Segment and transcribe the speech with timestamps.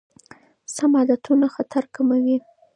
[0.75, 2.37] سم عادتونه خطر کموي.